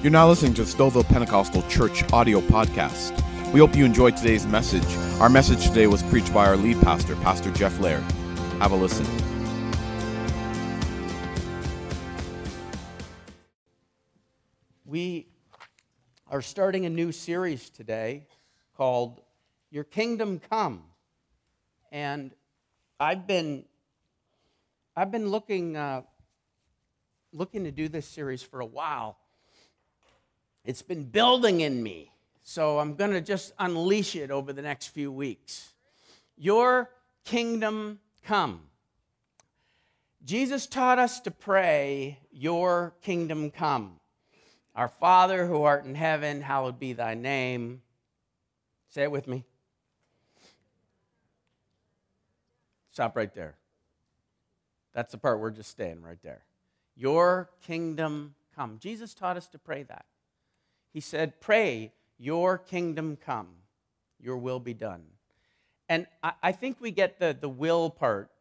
[0.00, 3.20] You're now listening to the Stouffville Pentecostal Church audio podcast.
[3.52, 4.86] We hope you enjoyed today's message.
[5.20, 8.04] Our message today was preached by our lead pastor, Pastor Jeff Laird.
[8.60, 9.04] Have a listen.
[14.86, 15.26] We
[16.28, 18.28] are starting a new series today
[18.76, 19.20] called
[19.72, 20.84] Your Kingdom Come.
[21.90, 22.32] And
[23.00, 23.64] I've been
[24.94, 26.02] I've been looking uh,
[27.32, 29.18] looking to do this series for a while.
[30.68, 34.88] It's been building in me, so I'm going to just unleash it over the next
[34.88, 35.72] few weeks.
[36.36, 36.90] Your
[37.24, 38.60] kingdom come.
[40.22, 43.98] Jesus taught us to pray, Your kingdom come.
[44.74, 47.80] Our Father who art in heaven, hallowed be thy name.
[48.90, 49.46] Say it with me.
[52.90, 53.56] Stop right there.
[54.92, 56.42] That's the part we're just staying right there.
[56.94, 58.76] Your kingdom come.
[58.78, 60.04] Jesus taught us to pray that.
[60.98, 63.46] He said, Pray, your kingdom come,
[64.18, 65.04] your will be done.
[65.88, 68.32] And I, I think we get the, the will part,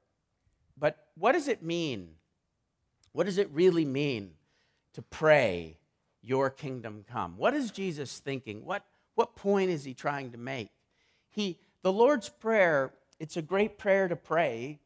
[0.75, 2.15] but what does it mean?
[3.11, 4.31] What does it really mean
[4.93, 5.77] to pray,
[6.23, 7.37] your kingdom come?
[7.37, 8.65] What is Jesus thinking?
[8.65, 8.83] What,
[9.13, 10.69] what point is he trying to make?
[11.29, 14.79] He, the Lord's Prayer, it's a great prayer to pray,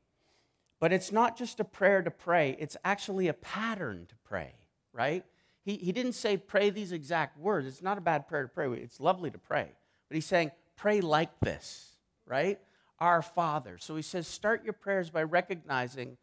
[0.81, 4.55] but it's not just a prayer to pray, it's actually a pattern to pray,
[4.91, 5.23] right?
[5.63, 7.67] He, he didn't say pray these exact words.
[7.67, 8.71] It's not a bad prayer to pray.
[8.73, 9.67] It's lovely to pray.
[10.09, 11.95] But he's saying pray like this,
[12.25, 12.59] right?
[12.99, 13.77] Our Father.
[13.79, 16.17] So he says start your prayers by recognizing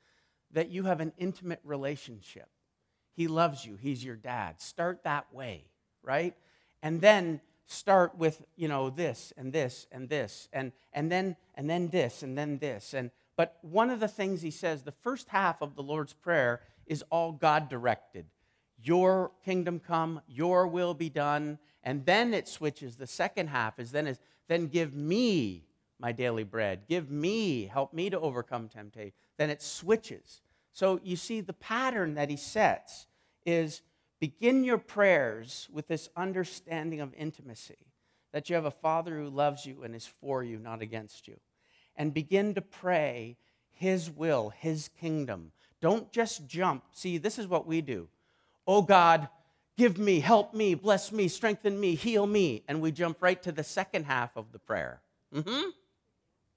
[0.53, 2.49] that you have an intimate relationship.
[3.15, 4.61] He loves you, He's your dad.
[4.61, 5.65] Start that way,
[6.03, 6.35] right?
[6.83, 11.69] And then start with, you know, this and this and this and, and then and
[11.69, 12.95] then this and then this.
[12.95, 16.61] And but one of the things he says, the first half of the Lord's Prayer
[16.87, 18.27] is all God directed.
[18.83, 21.59] Your kingdom come, your will be done.
[21.83, 22.97] And then it switches.
[22.97, 24.19] The second half is then is
[24.49, 25.65] then give me
[25.99, 26.83] my daily bread.
[26.89, 29.13] Give me, help me to overcome temptation.
[29.37, 30.41] Then it switches.
[30.73, 33.07] So you see, the pattern that he sets
[33.45, 33.83] is
[34.21, 37.77] begin your prayers with this understanding of intimacy
[38.33, 41.37] that you have a father who loves you and is for you, not against you.
[41.97, 43.37] And begin to pray
[43.71, 45.53] his will, his kingdom.
[45.81, 46.85] Don't just jump.
[46.93, 48.09] See, this is what we do.
[48.69, 49.29] Oh God,
[49.79, 52.63] give me, help me, bless me, strengthen me, heal me.
[52.69, 55.01] And we jump right to the second half of the prayer.
[55.35, 55.71] Mm-hmm.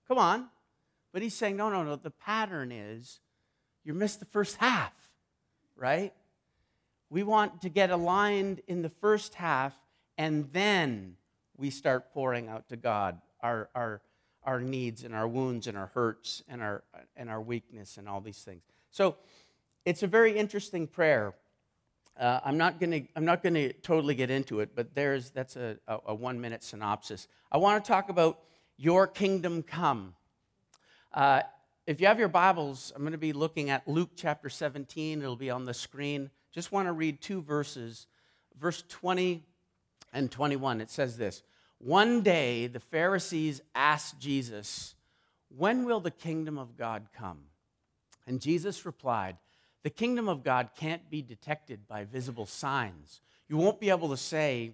[0.10, 0.48] Come on.
[1.14, 1.96] But he's saying, no, no, no.
[1.96, 3.22] The pattern is
[3.86, 4.94] you missed the first half,
[5.78, 6.14] right?
[7.10, 9.74] We want to get aligned in the first half,
[10.18, 11.16] and then
[11.58, 14.02] we start pouring out to God our, our,
[14.44, 16.84] our needs and our wounds and our hurts and our,
[17.16, 18.64] and our weakness and all these things.
[18.90, 19.16] So
[19.86, 21.34] it's a very interesting prayer.
[22.20, 25.32] Uh, I'm not going to I'm not going to totally get into it, but there's
[25.32, 27.28] that's a, a, a one minute synopsis.
[27.52, 28.40] I want to talk about
[28.78, 30.16] your kingdom come.
[31.14, 31.42] Uh,
[31.88, 35.22] if you have your Bibles, I'm going to be looking at Luke chapter 17.
[35.22, 36.30] It'll be on the screen.
[36.52, 38.08] Just want to read two verses,
[38.60, 39.44] verse 20
[40.14, 40.82] and 21.
[40.82, 41.44] It says this
[41.80, 44.96] One day the Pharisees asked Jesus,
[45.56, 47.40] When will the kingdom of God come?
[48.28, 49.38] And Jesus replied,
[49.84, 53.22] The kingdom of God can't be detected by visible signs.
[53.48, 54.74] You won't be able to say,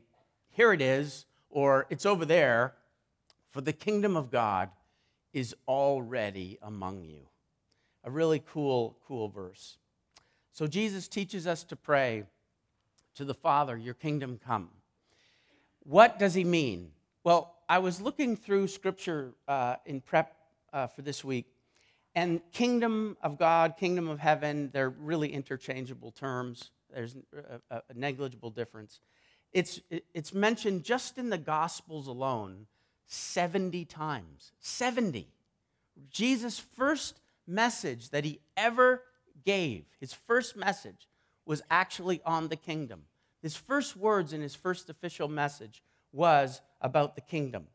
[0.50, 2.74] Here it is, or it's over there,
[3.52, 4.70] for the kingdom of God
[5.34, 7.28] is already among you.
[8.04, 9.78] A really cool, cool verse.
[10.52, 12.24] So Jesus teaches us to pray
[13.16, 14.70] to the Father, Your kingdom come.
[15.84, 16.92] What does he mean?
[17.24, 20.36] Well, I was looking through scripture uh, in prep
[20.74, 21.48] uh, for this week,
[22.18, 26.72] and kingdom of God, kingdom of heaven, they're really interchangeable terms.
[26.92, 29.02] There's a, uh, uh, a negligible difference.
[29.54, 29.80] It's,
[30.16, 32.66] it's mentioned just in the Gospels alone
[33.06, 34.52] 70 times.
[34.60, 35.28] 70.
[36.10, 39.04] Jesus' first message that he ever
[39.46, 41.08] gave, his first message,
[41.46, 43.04] was actually on the kingdom.
[43.44, 47.68] His first words in his first official message was about the kingdom.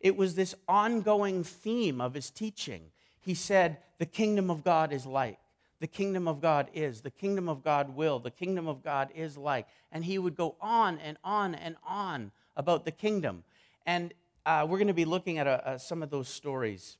[0.00, 2.92] It was this ongoing theme of his teaching.
[3.20, 5.38] He said, The kingdom of God is like,
[5.80, 9.38] the kingdom of God is, the kingdom of God will, the kingdom of God is
[9.38, 9.66] like.
[9.90, 13.44] And he would go on and on and on about the kingdom.
[13.86, 14.12] And
[14.44, 16.98] uh, we're going to be looking at uh, uh, some of those stories.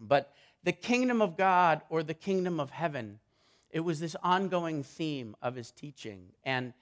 [0.00, 0.32] But
[0.64, 3.20] the kingdom of God or the kingdom of heaven,
[3.70, 6.30] it was this ongoing theme of his teaching.
[6.44, 6.72] And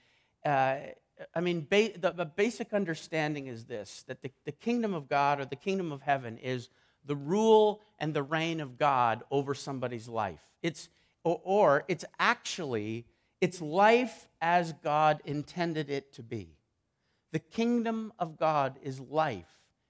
[0.45, 0.77] uh,
[1.35, 5.41] I mean, ba- the, the, basic understanding is this that the, the kingdom of God
[5.41, 6.69] or the kingdom of heaven is
[7.09, 10.41] the rule and the reign of God over somebody's life.
[10.63, 10.89] It's,
[11.25, 13.07] or, or it's actually
[13.41, 16.57] It's life as God intended it to be.
[17.33, 19.47] The kingdom of God is life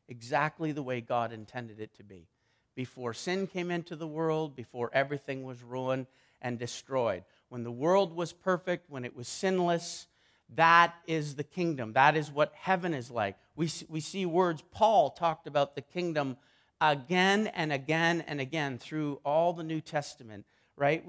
[0.09, 2.29] exactly the way God intended it to be.
[2.75, 6.07] Before sin came into the world, before everything was ruined
[6.41, 7.25] and destroyed.
[7.49, 10.07] When the world was perfect, when it was sinless,
[10.55, 11.93] that is the kingdom.
[11.95, 13.37] That is what heaven is like.
[13.57, 16.37] We, we see words, Paul talked about the kingdom
[16.81, 20.47] again and again and again through all the New Testament,
[20.77, 21.05] right?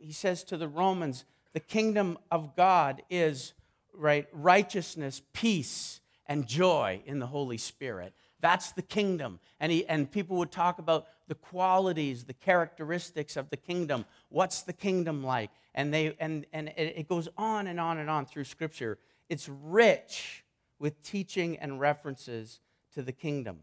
[0.00, 3.54] He says to the Romans, the kingdom of God is
[3.92, 8.12] right righteousness, peace, and joy in the Holy Spirit.
[8.40, 9.40] That's the kingdom.
[9.60, 14.04] And, he, and people would talk about the qualities, the characteristics of the kingdom.
[14.28, 15.50] What's the kingdom like?
[15.74, 18.98] And, they, and, and it goes on and on and on through Scripture.
[19.30, 20.44] It's rich
[20.78, 22.60] with teaching and references
[22.94, 23.60] to the kingdom.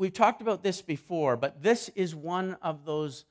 [0.00, 3.26] We've talked about this before, but this is one of those,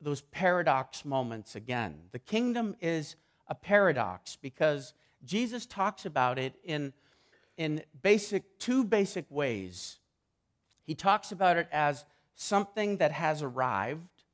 [0.00, 1.94] those paradox moments again.
[2.10, 3.14] The kingdom is
[3.46, 4.94] a paradox because
[5.24, 6.92] Jesus talks about it in
[7.56, 10.00] in basic, two basic ways.
[10.82, 12.04] He talks about it as
[12.34, 14.24] something that has arrived,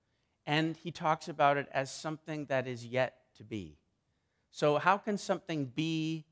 [0.46, 3.76] and he talks about it as something that is yet to be.
[4.50, 6.24] So, how can something be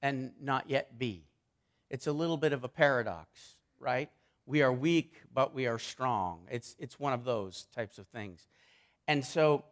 [0.00, 1.24] and not yet be?
[1.90, 4.10] It's a little bit of a paradox, right?
[4.46, 6.46] We are weak, but we are strong.
[6.50, 8.46] It's, it's one of those types of things.
[9.08, 9.64] And so,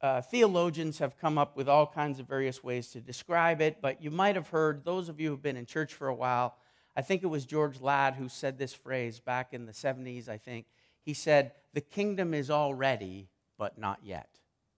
[0.00, 4.02] uh, theologians have come up with all kinds of various ways to describe it, but
[4.02, 6.56] you might have heard, those of you who've been in church for a while,
[6.96, 10.36] I think it was George Ladd who said this phrase back in the 70s, I
[10.36, 10.66] think.
[11.02, 13.28] He said, The kingdom is already,
[13.58, 14.28] but not yet.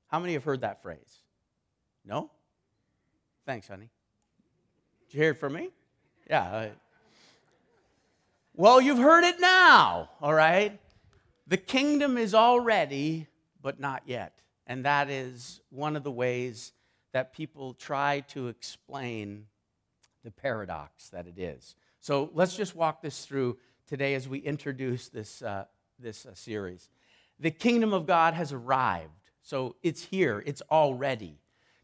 [0.06, 1.22] How many have heard that phrase?
[2.04, 2.30] No?
[3.44, 3.90] Thanks, honey.
[5.08, 5.70] Did you hear it from me?
[6.30, 6.68] Yeah.
[8.58, 10.80] Well, you've heard it now, all right?
[11.46, 13.26] The kingdom is already,
[13.60, 14.40] but not yet.
[14.66, 16.72] And that is one of the ways
[17.12, 19.44] that people try to explain
[20.24, 21.74] the paradox that it is.
[22.00, 25.66] So let's just walk this through today as we introduce this, uh,
[25.98, 26.88] this uh, series.
[27.38, 29.10] The kingdom of God has arrived.
[29.42, 31.36] So it's here, it's already.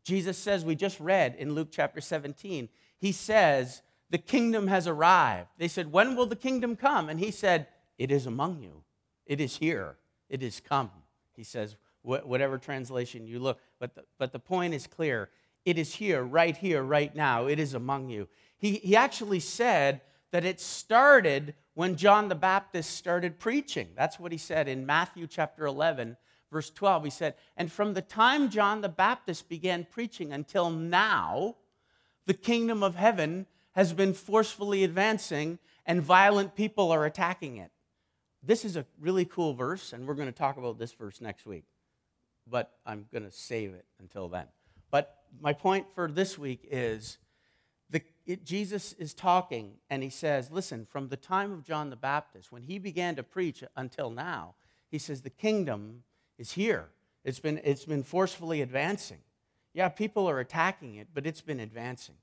[0.05, 5.49] Jesus says, we just read in Luke chapter 17, he says, the kingdom has arrived.
[5.57, 7.09] They said, When will the kingdom come?
[7.09, 7.67] And he said,
[7.99, 8.85] It is among you.
[9.27, 9.97] It is here.
[10.29, 10.91] It is come.
[11.35, 13.59] He says, whatever translation you look.
[13.79, 15.31] But the, but the point is clear.
[15.65, 17.47] It is here, right here, right now.
[17.47, 18.29] It is among you.
[18.59, 20.01] He, he actually said
[20.33, 23.89] that it started when John the Baptist started preaching.
[23.97, 26.17] That's what he said in Matthew chapter 11,
[26.51, 27.05] verse 12.
[27.05, 31.57] He said, And from the time John the Baptist began preaching until now,
[32.27, 37.71] the kingdom of heaven has been forcefully advancing and violent people are attacking it.
[38.43, 41.47] This is a really cool verse, and we're going to talk about this verse next
[41.47, 41.65] week
[42.49, 44.47] but I'm going to save it until then.
[44.91, 47.19] But my point for this week is
[47.91, 51.97] the, it, Jesus is talking and he says, Listen, from the time of John the
[51.97, 54.55] Baptist, when he began to preach until now,
[54.91, 56.03] he says, The kingdom
[56.39, 56.89] is here.
[57.25, 59.19] It's been, it's been forcefully advancing.
[59.75, 62.17] Yeah, people are attacking it, but it's been advancing.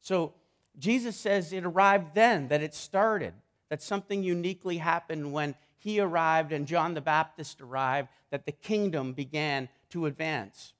[0.00, 0.32] So
[0.78, 3.34] Jesus says it arrived then, that it started,
[3.68, 9.12] that something uniquely happened when he arrived and John the Baptist arrived, that the kingdom
[9.12, 10.72] began to advance.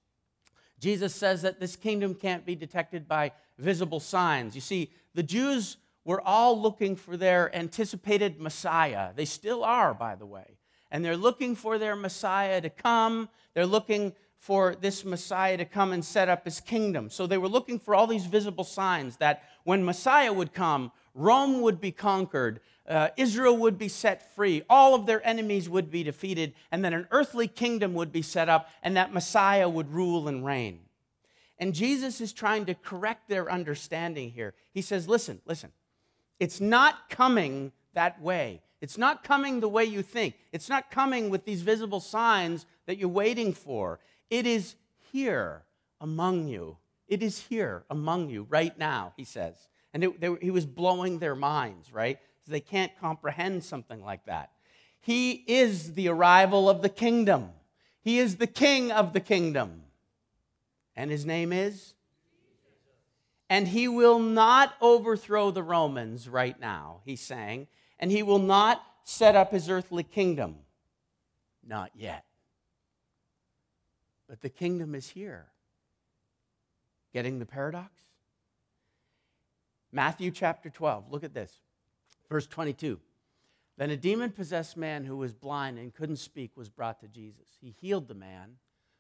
[0.78, 4.54] Jesus says that this kingdom can't be detected by visible signs.
[4.54, 9.10] You see, the Jews were all looking for their anticipated Messiah.
[9.14, 10.56] They still are, by the way.
[10.90, 13.28] And they're looking for their Messiah to come.
[13.54, 17.10] They're looking for this Messiah to come and set up his kingdom.
[17.10, 21.60] So they were looking for all these visible signs that when Messiah would come, Rome
[21.60, 26.02] would be conquered, uh, Israel would be set free, all of their enemies would be
[26.02, 30.26] defeated, and then an earthly kingdom would be set up, and that Messiah would rule
[30.26, 30.80] and reign.
[31.58, 34.54] And Jesus is trying to correct their understanding here.
[34.72, 35.70] He says, Listen, listen,
[36.38, 38.62] it's not coming that way.
[38.80, 40.36] It's not coming the way you think.
[40.52, 44.00] It's not coming with these visible signs that you're waiting for.
[44.30, 44.76] It is
[45.12, 45.64] here
[46.00, 46.78] among you.
[47.08, 49.68] It is here among you right now, he says.
[49.92, 52.18] And it, they, he was blowing their minds, right?
[52.46, 54.50] They can't comprehend something like that.
[55.00, 57.50] He is the arrival of the kingdom,
[58.02, 59.82] he is the king of the kingdom.
[60.96, 61.94] And his name is?
[63.48, 67.68] And he will not overthrow the Romans right now, he's saying,
[67.98, 70.56] and he will not set up his earthly kingdom.
[71.66, 72.24] Not yet.
[74.30, 75.46] But the kingdom is here.
[77.12, 77.90] Getting the paradox?
[79.90, 81.52] Matthew chapter 12, look at this.
[82.28, 83.00] Verse 22.
[83.76, 87.58] Then a demon possessed man who was blind and couldn't speak was brought to Jesus.
[87.60, 88.58] He healed the man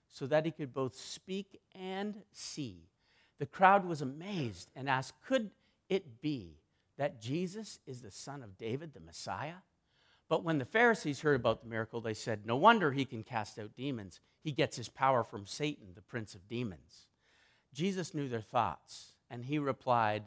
[0.08, 2.88] so that he could both speak and see.
[3.38, 5.50] The crowd was amazed and asked, Could
[5.88, 6.56] it be
[6.98, 9.62] that Jesus is the son of David, the Messiah?
[10.30, 13.58] But when the Pharisees heard about the miracle, they said, No wonder he can cast
[13.58, 14.20] out demons.
[14.44, 17.08] He gets his power from Satan, the prince of demons.
[17.74, 20.22] Jesus knew their thoughts, and he replied,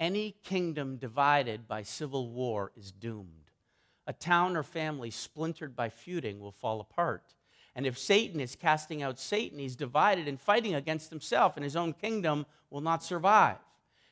[0.00, 3.52] Any kingdom divided by civil war is doomed.
[4.08, 7.36] A town or family splintered by feuding will fall apart.
[7.76, 11.76] And if Satan is casting out Satan, he's divided and fighting against himself, and his
[11.76, 13.58] own kingdom will not survive.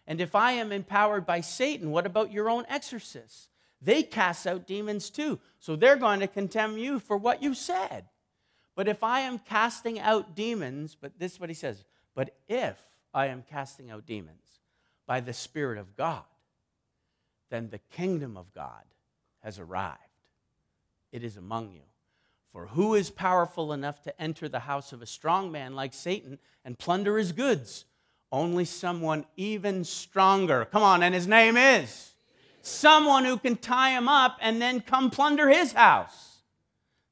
[0.07, 3.49] And if I am empowered by Satan, what about your own exorcists?
[3.83, 8.05] They cast out demons too, so they're going to condemn you for what you said.
[8.77, 11.85] But if I am casting out demons, but this is what he says,
[12.15, 12.79] but if
[13.13, 14.61] I am casting out demons
[15.07, 16.23] by the Spirit of God,
[17.51, 18.85] then the kingdom of God
[19.41, 19.99] has arrived.
[21.11, 21.83] It is among you.
[22.51, 26.39] For who is powerful enough to enter the house of a strong man like Satan
[26.65, 27.85] and plunder his goods?
[28.31, 30.67] Only someone even stronger.
[30.67, 32.12] Come on, and his name is
[32.63, 36.43] someone who can tie him up and then come plunder his house.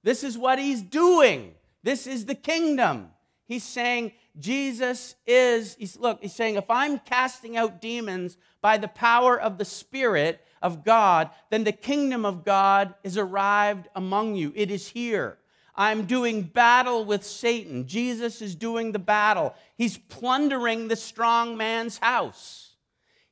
[0.03, 1.55] This is what he's doing.
[1.83, 3.11] This is the kingdom.
[3.47, 8.89] He's saying, Jesus is, he's, look, he's saying, if I'm casting out demons by the
[8.89, 14.53] power of the Spirit of God, then the kingdom of God is arrived among you.
[14.55, 15.39] It is here.
[15.75, 17.87] I'm doing battle with Satan.
[17.87, 19.55] Jesus is doing the battle.
[19.77, 22.70] He's plundering the strong man's house.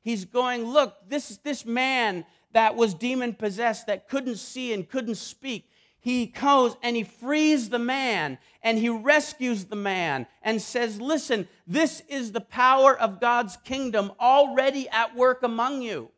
[0.01, 5.15] He's going, look, this, this man that was demon possessed, that couldn't see and couldn't
[5.15, 5.69] speak,
[6.01, 11.47] he goes and he frees the man and he rescues the man and says, Listen,
[11.67, 16.09] this is the power of God's kingdom already at work among you.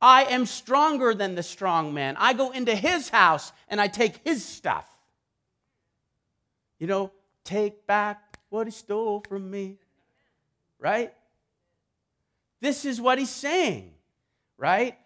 [0.00, 2.16] I am stronger than the strong man.
[2.18, 4.88] I go into his house and I take his stuff.
[6.80, 7.12] You know,
[7.44, 9.78] take back what he stole from me.
[10.80, 11.14] Right?
[12.62, 13.92] This is what he's saying,
[14.56, 14.96] right?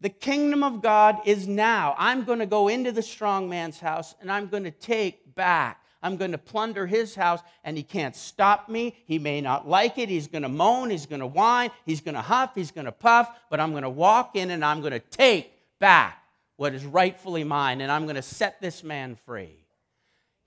[0.00, 1.94] The kingdom of God is now.
[1.98, 5.84] I'm going to go into the strong man's house and I'm going to take back.
[6.02, 8.96] I'm going to plunder his house and he can't stop me.
[9.04, 10.08] He may not like it.
[10.08, 10.88] He's going to moan.
[10.88, 11.70] He's going to whine.
[11.84, 12.52] He's going to huff.
[12.54, 13.28] He's going to puff.
[13.50, 16.22] But I'm going to walk in and I'm going to take back
[16.56, 19.66] what is rightfully mine and I'm going to set this man free.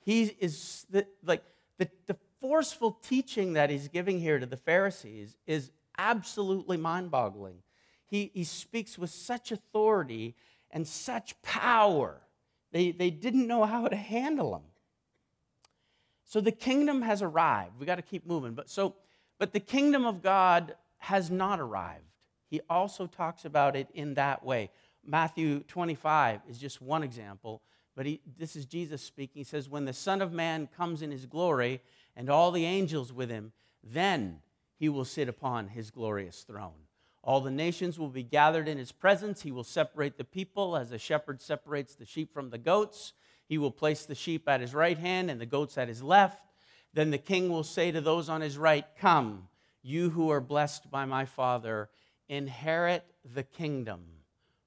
[0.03, 1.43] He is the, like
[1.77, 7.63] the, the forceful teaching that he's giving here to the Pharisees is absolutely mind boggling
[8.13, 10.35] he, he speaks with such authority
[10.69, 12.21] and such power.
[12.71, 14.61] They, they didn't know how to handle him.
[16.23, 17.79] So the kingdom has arrived.
[17.79, 18.53] We got to keep moving.
[18.53, 18.93] But so,
[19.39, 22.05] but the kingdom of God has not arrived.
[22.51, 24.69] He also talks about it in that way.
[25.03, 27.63] Matthew 25 is just one example,
[27.95, 29.39] but he, this is Jesus speaking.
[29.39, 31.81] He says, When the Son of Man comes in his glory
[32.15, 34.39] and all the angels with him, then
[34.75, 36.87] he will sit upon his glorious throne.
[37.23, 39.41] All the nations will be gathered in his presence.
[39.41, 43.13] He will separate the people as a shepherd separates the sheep from the goats.
[43.47, 46.41] He will place the sheep at his right hand and the goats at his left.
[46.93, 49.47] Then the king will say to those on his right, Come,
[49.81, 51.89] you who are blessed by my Father,
[52.27, 54.01] inherit the kingdom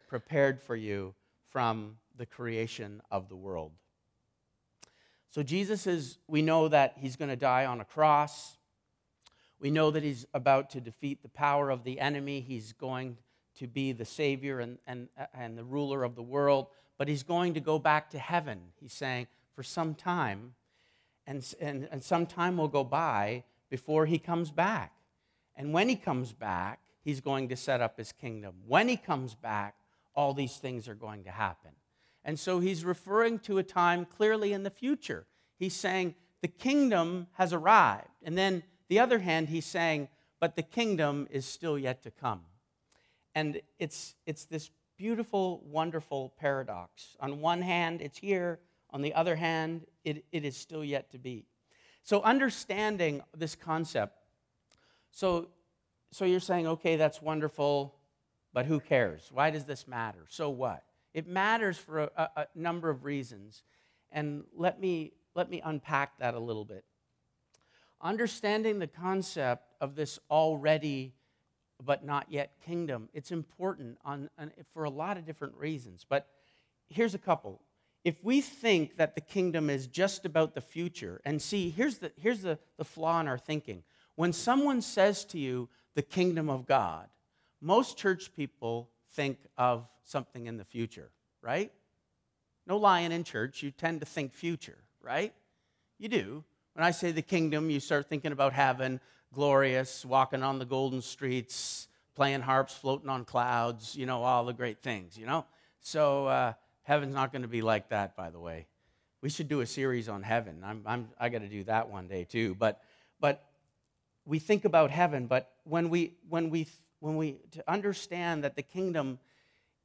[0.08, 1.14] prepared for you
[1.50, 3.72] from the creation of the world.
[5.30, 8.56] So, Jesus is, we know that he's going to die on a cross.
[9.60, 12.40] We know that he's about to defeat the power of the enemy.
[12.40, 13.16] He's going
[13.58, 16.66] to be the Savior and, and, and the ruler of the world,
[16.98, 20.54] but he's going to go back to heaven, he's saying, for some time.
[21.26, 24.92] And, and, and some time will go by before he comes back.
[25.56, 28.54] And when he comes back, he's going to set up his kingdom.
[28.66, 29.74] When he comes back,
[30.14, 31.70] all these things are going to happen.
[32.24, 35.26] And so he's referring to a time clearly in the future.
[35.58, 38.08] He's saying the kingdom has arrived.
[38.22, 40.08] And then the other hand, he's saying,
[40.40, 42.42] but the kingdom is still yet to come.
[43.34, 47.16] And it's, it's this beautiful, wonderful paradox.
[47.20, 48.60] On one hand, it's here.
[48.90, 51.46] On the other hand, it, it is still yet to be.
[52.02, 54.16] So, understanding this concept,
[55.10, 55.48] so,
[56.12, 57.96] so you're saying, okay, that's wonderful,
[58.52, 59.28] but who cares?
[59.32, 60.26] Why does this matter?
[60.28, 60.84] So what?
[61.12, 63.64] It matters for a, a, a number of reasons.
[64.12, 66.84] And let me, let me unpack that a little bit
[68.00, 71.14] understanding the concept of this already
[71.84, 76.06] but not yet kingdom, it's important on, on, for a lot of different reasons.
[76.08, 76.26] But
[76.88, 77.60] here's a couple.
[78.04, 82.12] If we think that the kingdom is just about the future, and see, here's the,
[82.16, 83.82] here's the, the flaw in our thinking.
[84.14, 87.08] When someone says to you, the kingdom of God,
[87.60, 91.10] most church people think of something in the future,
[91.42, 91.72] right?
[92.66, 95.34] No lying in church, you tend to think future, right?
[95.98, 96.44] You do.
[96.76, 99.00] When I say the kingdom, you start thinking about heaven,
[99.32, 104.52] glorious, walking on the golden streets, playing harps, floating on clouds, you know, all the
[104.52, 105.46] great things, you know?
[105.80, 106.52] So uh,
[106.82, 108.66] heaven's not going to be like that, by the way.
[109.22, 110.62] We should do a series on heaven.
[110.62, 112.54] I'm, I'm, I got to do that one day too.
[112.54, 112.82] But,
[113.20, 113.42] but
[114.26, 116.66] we think about heaven, but when we, when we,
[117.00, 119.18] when we to understand that the kingdom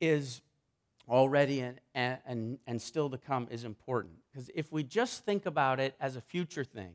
[0.02, 0.42] is
[1.10, 4.14] already and, and, and still to come is important.
[4.32, 6.94] Because if we just think about it as a future thing,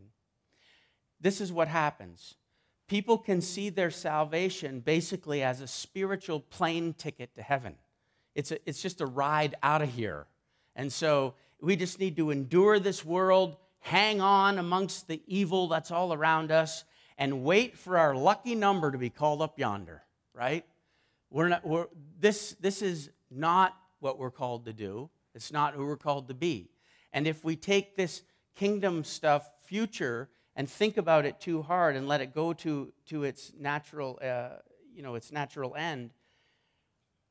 [1.20, 2.36] this is what happens
[2.88, 7.74] people can see their salvation basically as a spiritual plane ticket to heaven.
[8.34, 10.26] It's, a, it's just a ride out of here.
[10.74, 15.90] And so we just need to endure this world, hang on amongst the evil that's
[15.90, 16.84] all around us,
[17.18, 20.02] and wait for our lucky number to be called up yonder,
[20.34, 20.64] right?
[21.30, 21.86] We're not, we're,
[22.20, 26.34] this, this is not what we're called to do, it's not who we're called to
[26.34, 26.70] be.
[27.12, 28.22] And if we take this
[28.54, 33.24] kingdom stuff future and think about it too hard and let it go to, to
[33.24, 34.56] its natural, uh,
[34.94, 36.10] you know, its natural end,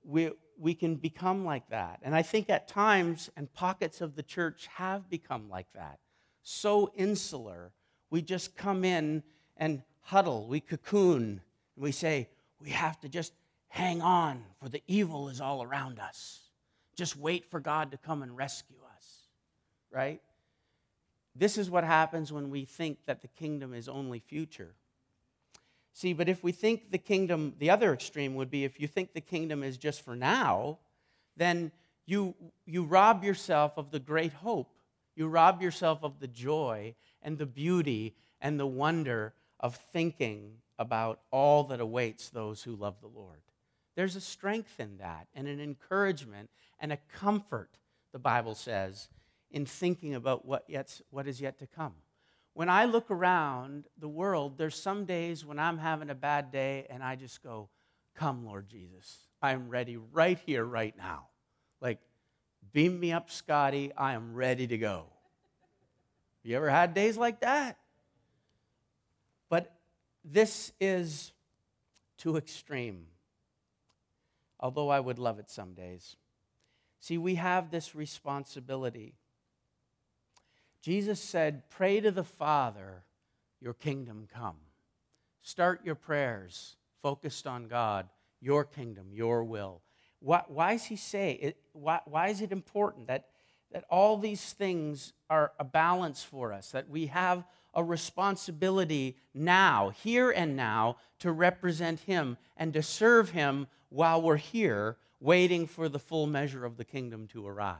[0.03, 1.99] we, we can become like that.
[2.03, 5.99] And I think at times, and pockets of the church have become like that.
[6.43, 7.71] So insular,
[8.11, 9.23] we just come in
[9.57, 11.41] and huddle, we cocoon,
[11.75, 12.29] and we say,
[12.61, 13.33] we have to just
[13.67, 16.44] hang on, for the evil is all around us.
[16.95, 19.27] Just wait for God to come and rescue us,
[19.91, 20.21] right?
[21.35, 24.73] This is what happens when we think that the kingdom is only future.
[25.93, 29.13] See, but if we think the kingdom, the other extreme would be if you think
[29.13, 30.79] the kingdom is just for now,
[31.37, 31.71] then
[32.05, 32.35] you,
[32.65, 34.69] you rob yourself of the great hope.
[35.15, 41.21] You rob yourself of the joy and the beauty and the wonder of thinking about
[41.31, 43.39] all that awaits those who love the Lord.
[43.95, 46.49] There's a strength in that and an encouragement
[46.79, 47.77] and a comfort,
[48.11, 49.09] the Bible says,
[49.51, 51.93] in thinking about what, yet, what is yet to come.
[52.53, 56.87] When I look around the world, there's some days when I'm having a bad day
[56.89, 57.69] and I just go,
[58.15, 59.17] Come, Lord Jesus.
[59.41, 61.27] I'm ready right here, right now.
[61.81, 61.99] Like,
[62.71, 63.91] beam me up, Scotty.
[63.95, 65.07] I am ready to go.
[66.43, 67.77] You ever had days like that?
[69.49, 69.73] But
[70.23, 71.33] this is
[72.17, 73.07] too extreme,
[74.59, 76.15] although I would love it some days.
[76.99, 79.15] See, we have this responsibility
[80.85, 83.01] Jesus said, Pray to the Father,
[83.59, 84.57] your kingdom come.
[85.41, 88.07] Start your prayers focused on God,
[88.39, 89.81] your kingdom, your will.
[90.19, 91.57] Why, why does he say it?
[91.73, 93.29] Why, why is it important that,
[93.71, 99.89] that all these things are a balance for us, that we have a responsibility now,
[99.89, 105.89] here and now, to represent him and to serve him while we're here, waiting for
[105.89, 107.77] the full measure of the kingdom to arrive?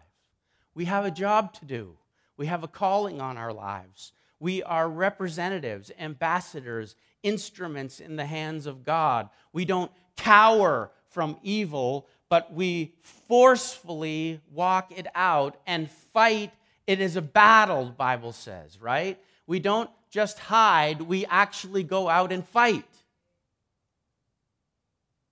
[0.74, 1.98] We have a job to do.
[2.38, 4.12] We have a calling on our lives.
[4.40, 9.30] We are representatives, ambassadors, instruments in the hands of God.
[9.54, 16.52] We don't cower from evil, but we forcefully walk it out and fight.
[16.86, 19.18] It is a battle, the Bible says, right?
[19.48, 22.86] We don't just hide, we actually go out and fight.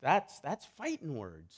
[0.02, 1.56] That's, that's fighting words.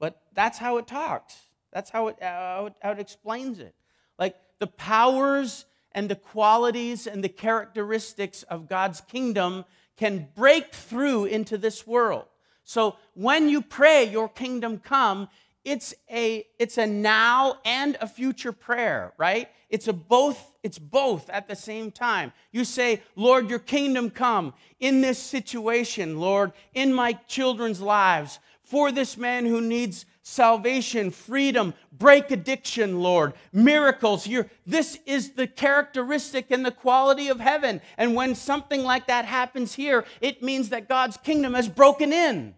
[0.00, 1.36] But that's how it talks.
[1.72, 3.74] That's how it, how it, how it explains it.
[4.18, 9.64] Like the powers and the qualities and the characteristics of God's kingdom
[9.96, 12.24] can break through into this world.
[12.64, 15.28] So when you pray, Your kingdom come,
[15.64, 21.30] it's a it's a now and a future prayer right it's a both it's both
[21.30, 26.92] at the same time you say lord your kingdom come in this situation lord in
[26.92, 34.26] my children's lives for this man who needs salvation, freedom, break addiction, Lord, miracles.
[34.26, 37.80] You're, this is the characteristic and the quality of heaven.
[37.98, 42.54] And when something like that happens here, it means that God's kingdom has broken in,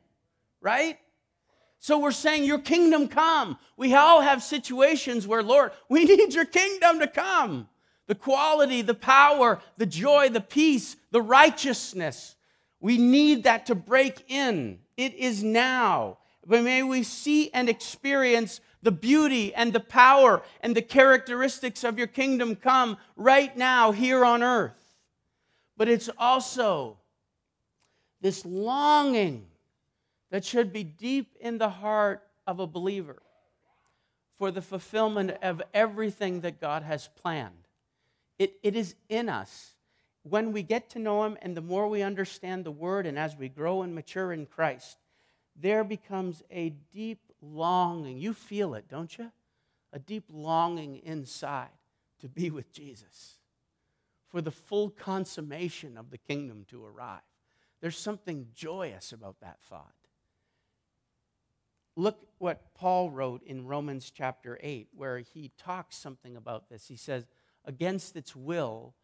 [0.60, 0.98] right?
[1.84, 3.58] So we're saying, Your kingdom come.
[3.76, 7.68] We all have situations where, Lord, we need your kingdom to come.
[8.06, 12.36] The quality, the power, the joy, the peace, the righteousness.
[12.80, 14.78] We need that to break in.
[14.96, 16.16] It is now.
[16.46, 21.98] But may we see and experience the beauty and the power and the characteristics of
[21.98, 24.94] your kingdom come right now here on earth.
[25.76, 26.96] But it's also
[28.22, 29.48] this longing
[30.34, 33.22] that should be deep in the heart of a believer
[34.36, 37.68] for the fulfillment of everything that God has planned.
[38.36, 39.74] It, it is in us.
[40.24, 43.36] When we get to know Him and the more we understand the Word and as
[43.36, 44.96] we grow and mature in Christ,
[45.54, 48.18] there becomes a deep longing.
[48.18, 49.30] You feel it, don't you?
[49.92, 51.68] A deep longing inside
[52.22, 53.36] to be with Jesus.
[54.34, 57.20] for the full consummation of the kingdom to arrive.
[57.80, 59.94] There's something joyous about that thought.
[61.96, 66.88] Look what Paul wrote in Romans chapter 8, where he talks something about this.
[66.88, 67.26] He says,
[67.64, 68.94] Against its will,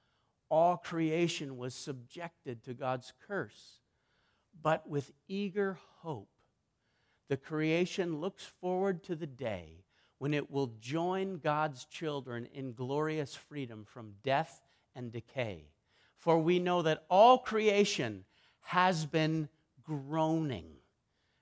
[0.48, 3.78] all creation was subjected to God's curse.
[4.60, 6.28] But with eager hope,
[7.28, 9.84] the creation looks forward to the day
[10.18, 14.60] when it will join God's children in glorious freedom from death
[14.94, 15.68] and decay.
[16.18, 18.24] For we know that all creation
[18.60, 19.48] has been
[19.82, 20.79] groaning,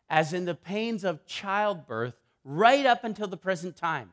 [0.09, 4.11] as in the pains of childbirth, right up until the present time.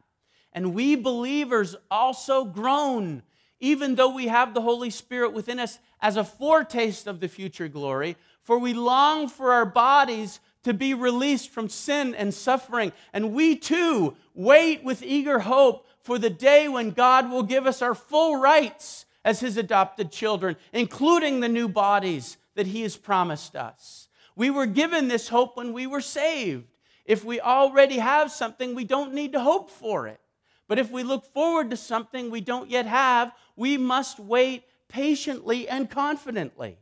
[0.52, 3.24] And we believers also groan,
[3.60, 7.68] even though we have the Holy Spirit within us as a foretaste of the future
[7.68, 8.16] glory.
[8.42, 12.92] For we long for our bodies to be released from sin and suffering.
[13.14, 17.82] And we too wait with eager hope for the day when God will give us
[17.82, 23.56] our full rights as His adopted children, including the new bodies that He has promised
[23.56, 24.05] us.
[24.36, 26.66] We were given this hope when we were saved.
[27.06, 30.20] If we already have something, we don't need to hope for it.
[30.68, 35.70] But if we look forward to something we don't yet have, we must wait patiently
[35.70, 36.78] and confidently.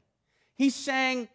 [0.56, 1.28] He's saying,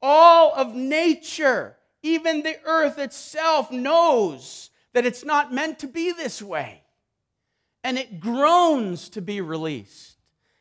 [0.00, 6.42] all of nature, even the earth itself, knows that it's not meant to be this
[6.42, 6.82] way.
[7.84, 10.16] And it groans to be released.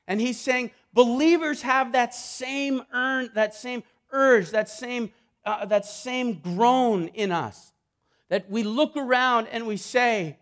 [0.07, 5.11] And he's saying, believers have that same earn, that same urge, that same,
[5.45, 7.73] uh, that same groan in us.
[8.29, 10.37] That we look around and we say,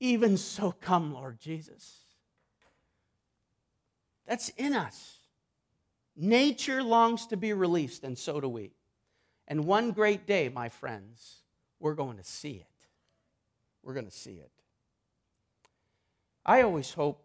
[0.00, 1.98] even so come, Lord Jesus.
[4.26, 5.18] That's in us.
[6.16, 8.72] Nature longs to be released, and so do we.
[9.46, 11.42] And one great day, my friends,
[11.80, 12.66] we're going to see it.
[13.82, 14.50] We're going to see it.
[16.44, 17.24] I always hope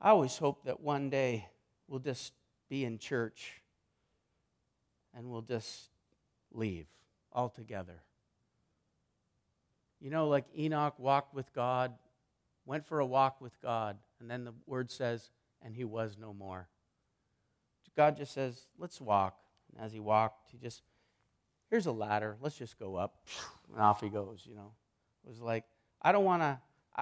[0.00, 1.48] I always hope that one day
[1.88, 2.32] we'll just
[2.68, 3.62] be in church
[5.16, 5.88] and we'll just
[6.52, 6.86] leave
[7.32, 8.02] altogether.
[10.00, 11.94] You know, like Enoch walked with God,
[12.66, 15.30] went for a walk with God, and then the word says,
[15.62, 16.68] and he was no more.
[17.96, 19.38] God just says, let's walk.
[19.72, 20.82] And as he walked, he just,
[21.70, 22.36] here's a ladder.
[22.42, 23.16] Let's just go up.
[23.72, 24.72] And off he goes, you know.
[25.24, 25.64] It was like,
[26.02, 26.60] I don't want to,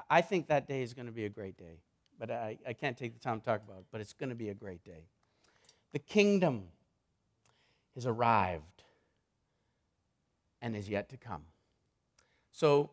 [0.08, 1.80] I think that day is going to be a great day.
[2.18, 4.36] But I, I can't take the time to talk about it, but it's going to
[4.36, 5.08] be a great day.
[5.92, 6.68] The kingdom
[7.94, 8.82] has arrived
[10.60, 11.42] and is yet to come.
[12.52, 12.90] So,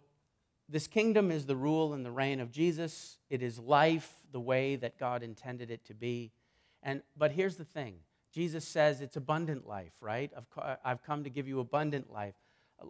[0.70, 3.18] this kingdom is the rule and the reign of Jesus.
[3.30, 6.32] It is life the way that God intended it to be.
[6.82, 7.96] And, but here's the thing
[8.32, 10.32] Jesus says it's abundant life, right?
[10.36, 12.36] I've, I've come to give you abundant life.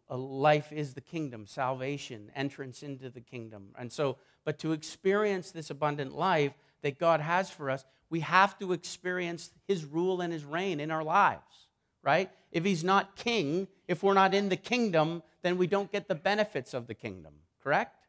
[0.10, 3.70] A life is the kingdom, salvation, entrance into the kingdom.
[3.78, 8.58] And so, but to experience this abundant life that God has for us, we have
[8.60, 11.68] to experience his rule and his reign in our lives,
[12.04, 12.32] right?
[12.52, 16.16] If he's not king, if we're not in the kingdom, then we don't get the
[16.16, 17.34] benefits of the kingdom,
[17.64, 18.08] correct?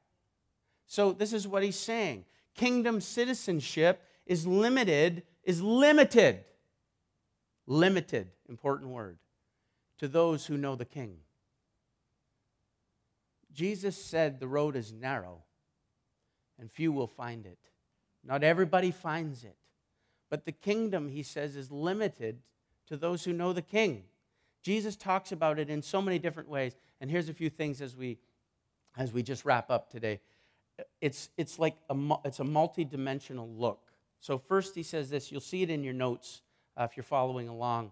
[0.86, 2.24] So, this is what he's saying.
[2.54, 6.44] Kingdom citizenship is limited is limited,
[7.66, 9.18] limited, important word,
[9.98, 11.16] to those who know the King.
[13.52, 15.42] Jesus said the road is narrow
[16.58, 17.58] and few will find it.
[18.24, 19.56] Not everybody finds it.
[20.30, 22.38] But the kingdom, he says, is limited
[22.92, 24.04] to those who know the King.
[24.62, 26.76] Jesus talks about it in so many different ways.
[27.00, 28.18] And here's a few things as we,
[28.96, 30.20] as we just wrap up today.
[31.00, 35.62] It's, it's like a, it's a multi-dimensional look so, first he says this, you'll see
[35.62, 36.42] it in your notes
[36.76, 37.90] uh, if you're following along.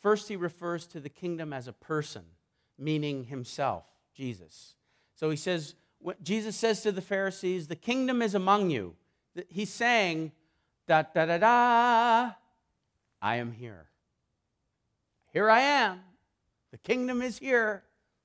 [0.00, 2.24] First, he refers to the kingdom as a person,
[2.76, 4.74] meaning himself, Jesus.
[5.14, 5.76] So he says,
[6.20, 8.96] Jesus says to the Pharisees, The kingdom is among you.
[9.48, 10.32] He's saying,
[10.88, 12.32] da da da da,
[13.22, 13.86] I am here.
[15.32, 16.00] Here I am.
[16.70, 17.82] The kingdom is here.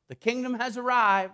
[0.09, 1.33] The kingdom has arrived.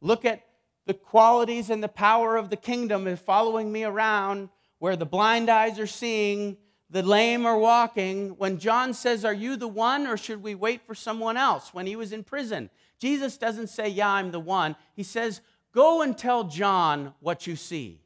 [0.00, 0.44] Look at
[0.86, 5.48] the qualities and the power of the kingdom is following me around where the blind
[5.48, 6.56] eyes are seeing,
[6.90, 8.30] the lame are walking.
[8.30, 11.72] When John says, Are you the one, or should we wait for someone else?
[11.72, 14.74] When he was in prison, Jesus doesn't say, Yeah, I'm the one.
[14.94, 15.40] He says,
[15.72, 18.00] Go and tell John what you see.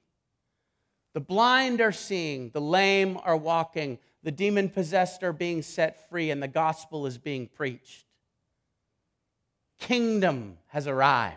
[1.15, 6.33] The blind are seeing, the lame are walking, the demon possessed are being set free,
[6.33, 8.07] and the gospel is being preached.
[9.79, 11.37] Kingdom has arrived,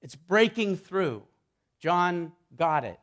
[0.00, 1.24] it's breaking through.
[1.80, 3.00] John got it.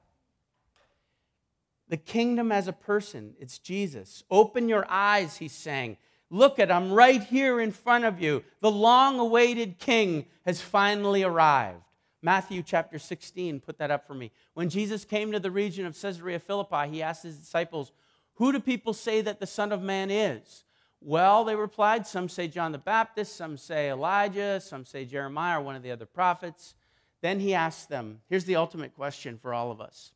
[1.90, 4.24] The kingdom as a person, it's Jesus.
[4.32, 5.98] Open your eyes, he's saying.
[6.30, 8.46] Look at, I'm right here in front of you.
[8.62, 11.82] The long awaited king has finally arrived.
[12.22, 14.32] Matthew chapter 16, put that up for me.
[14.54, 17.92] When Jesus came to the region of Caesarea Philippi, he asked his disciples,
[18.38, 20.64] Who do people say that the Son of Man is?
[21.02, 25.64] Well, they replied, Some say John the Baptist, some say Elijah, some say Jeremiah or
[25.64, 26.76] one of the other prophets.
[27.22, 30.12] Then he asked them, Here's the ultimate question for all of us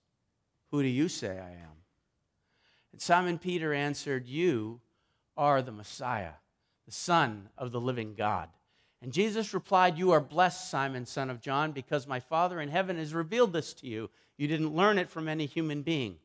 [0.72, 1.82] Who do you say I am?
[2.92, 4.82] And Simon Peter answered, You
[5.36, 6.34] are the Messiah,
[6.86, 8.50] the Son of the living God.
[9.02, 12.98] And Jesus replied, You are blessed, Simon, son of John, because my Father in heaven
[12.98, 14.12] has revealed this to you.
[14.38, 16.18] You didn't learn it from any human being.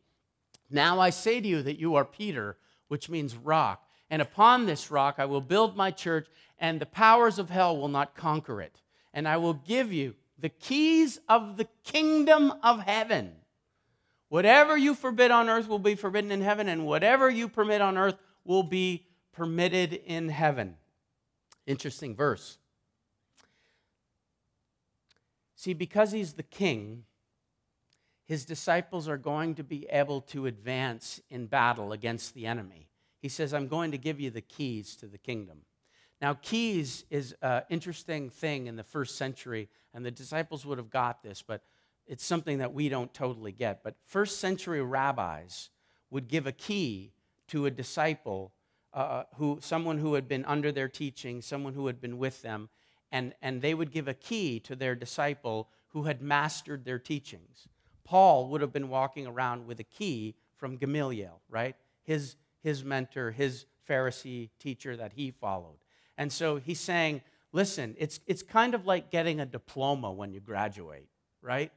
[0.71, 2.57] Now I say to you that you are Peter,
[2.89, 3.89] which means rock.
[4.11, 7.89] And upon this rock I will build my church, and the powers of hell will
[7.89, 8.81] not conquer it.
[9.13, 13.33] And I will give you the keys of the kingdom of heaven.
[14.29, 17.97] Whatever you forbid on earth will be forbidden in heaven, and whatever you permit on
[17.97, 20.77] earth will be permitted in heaven.
[21.67, 22.59] Interesting verse.
[25.55, 27.06] See, because he's the king,
[28.27, 32.89] his disciples are going to be able to advance in battle against the enemy.
[33.21, 35.63] He says, I'm going to give you the keys to the kingdom.
[36.21, 40.91] Now, keys is an interesting thing in the first century, and the disciples would have
[40.91, 41.63] got this, but
[42.07, 43.83] it's something that we don't totally get.
[43.83, 45.71] But first century rabbis
[46.11, 47.13] would give a key
[47.49, 48.53] to a disciple,
[48.93, 52.71] uh, who, someone who had been under their teaching, someone who had been with them,
[53.13, 57.69] and, and they would give a key to their disciple who had mastered their teachings.
[58.07, 61.75] Paul would have been walking around with a key from Gamaliel, right?
[62.05, 65.79] His, his mentor, his Pharisee teacher that he followed.
[66.17, 70.39] And so he's saying, listen, it's, it's kind of like getting a diploma when you
[70.39, 71.09] graduate,
[71.43, 71.73] right?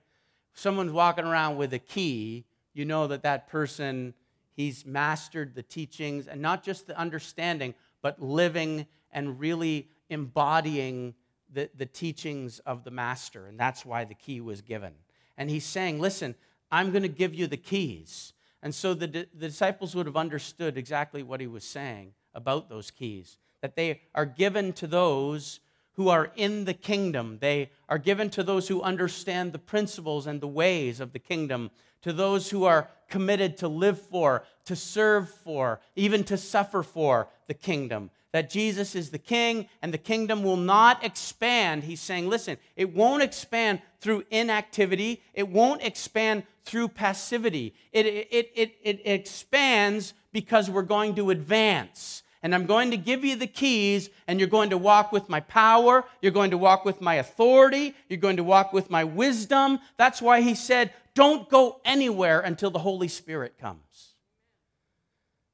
[0.54, 4.14] Someone's walking around with a key, you know that that person,
[4.56, 11.16] he's mastered the teachings and not just the understanding, but living and really embodying
[11.52, 13.48] the, the teachings of the master.
[13.48, 14.94] And that's why the key was given.
[15.40, 16.36] And he's saying, listen,
[16.70, 18.34] I'm going to give you the keys.
[18.62, 22.92] And so the, the disciples would have understood exactly what he was saying about those
[22.92, 25.60] keys that they are given to those
[25.94, 27.38] who are in the kingdom.
[27.42, 31.72] They are given to those who understand the principles and the ways of the kingdom,
[32.04, 37.28] to those who are committed to live for, to serve for, even to suffer for
[37.48, 38.12] the kingdom.
[38.32, 41.84] That Jesus is the king and the kingdom will not expand.
[41.84, 47.74] He's saying, listen, it won't expand through inactivity, it won't expand through passivity.
[47.92, 53.26] It, it, it, it expands because we're going to advance and I'm going to give
[53.26, 56.86] you the keys, and you're going to walk with my power, you're going to walk
[56.86, 59.80] with my authority, you're going to walk with my wisdom.
[59.98, 64.09] That's why he said, Don't go anywhere until the Holy Spirit comes.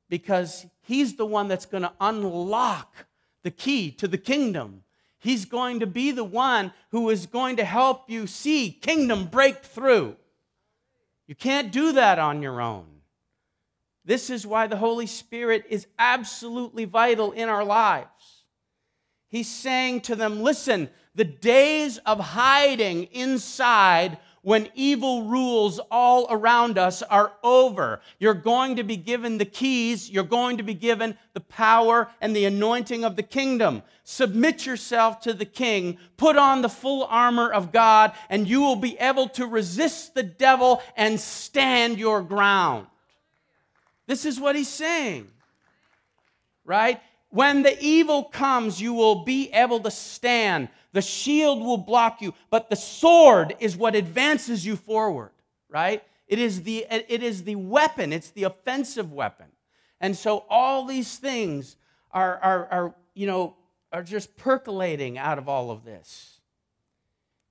[0.10, 3.08] Because he's the one that's going to unlock
[3.44, 4.84] the key to the kingdom.
[5.20, 10.16] He's going to be the one who is going to help you see kingdom breakthrough.
[11.28, 12.86] You can't do that on your own.
[14.06, 18.44] This is why the Holy Spirit is absolutely vital in our lives.
[19.30, 26.78] He's saying to them, listen, the days of hiding inside when evil rules all around
[26.78, 28.00] us are over.
[28.20, 32.36] You're going to be given the keys, you're going to be given the power and
[32.36, 33.82] the anointing of the kingdom.
[34.04, 38.76] Submit yourself to the king, put on the full armor of God, and you will
[38.76, 42.86] be able to resist the devil and stand your ground.
[44.06, 45.28] This is what he's saying,
[46.66, 47.02] right?
[47.36, 50.70] When the evil comes, you will be able to stand.
[50.94, 55.32] The shield will block you, but the sword is what advances you forward,
[55.68, 56.02] right?
[56.30, 59.48] It is the, it is the weapon, it's the offensive weapon.
[60.00, 61.76] And so all these things
[62.12, 63.58] are, are, are, you know,
[63.92, 66.40] are just percolating out of all of this.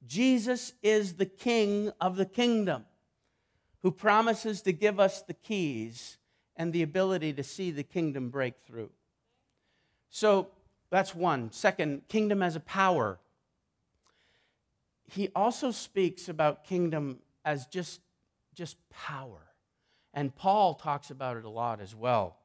[0.06, 2.86] Jesus is the king of the kingdom
[3.82, 6.16] who promises to give us the keys
[6.56, 8.88] and the ability to see the kingdom break through.
[10.14, 10.46] So
[10.90, 11.50] that's one.
[11.50, 13.18] Second, kingdom as a power.
[15.10, 18.00] He also speaks about kingdom as just,
[18.54, 19.40] just power.
[20.14, 22.36] And Paul talks about it a lot as well.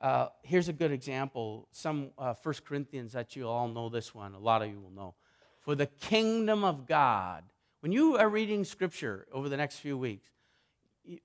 [0.00, 1.66] Uh, here's a good example.
[1.72, 4.92] Some uh, 1 Corinthians that you all know this one, a lot of you will
[4.92, 5.14] know.
[5.58, 7.42] For the kingdom of God,
[7.80, 10.30] when you are reading scripture over the next few weeks,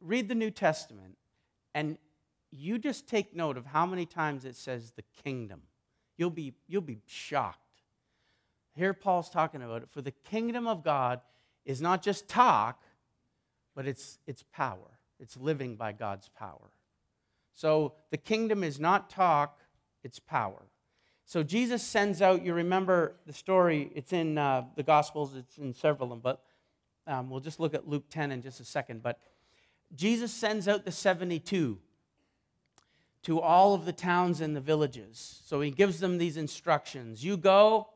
[0.02, 1.20] read the New Testament
[1.76, 2.00] and
[2.50, 5.62] you just take note of how many times it says the kingdom.
[6.18, 7.60] You'll be, you'll be shocked.
[8.76, 9.90] Here, Paul's talking about it.
[9.92, 11.22] For the kingdom of God
[11.66, 12.82] is not just talk,
[13.76, 15.00] but it's, it's power.
[15.20, 16.72] It's living by God's power.
[17.54, 19.60] So the kingdom is not talk,
[20.04, 20.64] it's power.
[21.26, 25.74] So Jesus sends out, you remember the story, it's in uh, the Gospels, it's in
[25.74, 26.44] several of them, but
[27.06, 29.04] Um, we'll just look at Luke 10 in just a second.
[29.04, 29.20] But
[29.94, 31.78] Jesus sends out the 72
[33.24, 35.42] to all of the towns and the villages.
[35.46, 37.90] So he gives them these instructions You go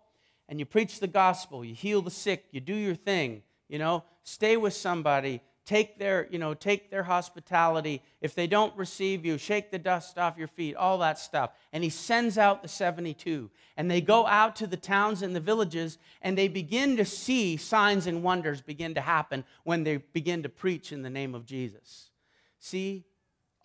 [0.50, 4.04] and you preach the gospel, you heal the sick, you do your thing, you know,
[4.24, 8.02] stay with somebody, take their, you know, take their hospitality.
[8.22, 11.52] If they don't receive you, shake the dust off your feet, all that stuff.
[11.74, 13.52] And he sends out the 72.
[13.76, 17.58] And they go out to the towns and the villages and they begin to see
[17.58, 21.46] signs and wonders begin to happen when they begin to preach in the name of
[21.46, 22.12] Jesus.
[22.60, 23.04] See,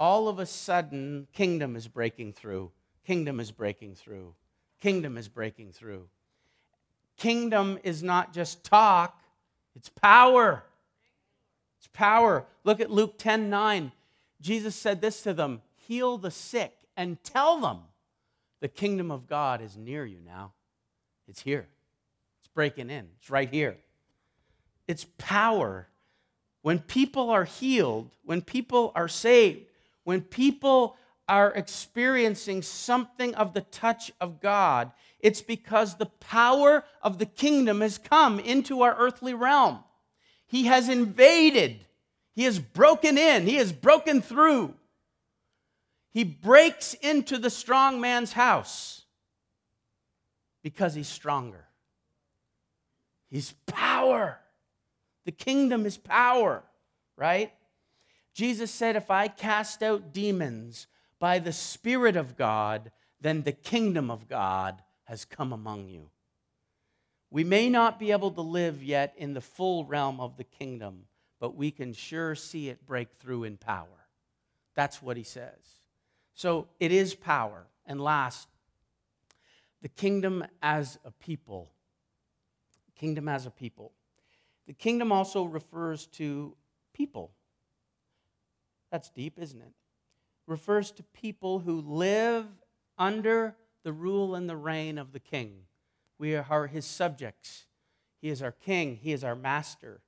[0.03, 2.73] all of a sudden, kingdom is breaking through.
[3.07, 4.35] Kingdom is breaking through.
[4.81, 6.09] Kingdom is breaking through.
[7.17, 9.23] Kingdom is not just talk,
[9.77, 10.65] it's power.
[11.79, 12.45] It's power.
[12.65, 13.93] Look at Luke 10 9.
[14.41, 17.79] Jesus said this to them Heal the sick and tell them
[18.59, 20.51] the kingdom of God is near you now.
[21.29, 21.69] It's here,
[22.41, 23.77] it's breaking in, it's right here.
[24.88, 25.87] It's power.
[26.62, 29.67] When people are healed, when people are saved,
[30.05, 30.97] when people
[31.29, 37.81] are experiencing something of the touch of God, it's because the power of the kingdom
[37.81, 39.81] has come into our earthly realm.
[40.47, 41.87] He has invaded,
[42.35, 44.75] He has broken in, He has broken through.
[46.11, 49.03] He breaks into the strong man's house
[50.62, 51.65] because he's stronger.
[53.31, 54.38] He's power.
[55.25, 56.62] The kingdom is power,
[57.17, 57.53] right?
[58.35, 60.87] Jesus said, If I cast out demons
[61.18, 62.90] by the Spirit of God,
[63.21, 66.11] then the kingdom of God has come among you.
[67.31, 71.05] We may not be able to live yet in the full realm of the kingdom,
[71.40, 73.87] but we can sure see it break through in power.
[74.75, 75.81] That's what he says.
[76.35, 77.66] So it is power.
[77.87, 78.49] And last,
[79.81, 81.71] the kingdom as a people.
[82.97, 83.92] Kingdom as a people.
[84.66, 86.55] The kingdom also refers to
[86.95, 87.33] people.
[88.92, 89.72] That's deep, isn't it?
[90.46, 92.46] Refers to people who live
[92.98, 95.62] under the rule and the reign of the king.
[96.18, 97.66] We are his subjects.
[98.20, 100.00] He is our king, he is our master,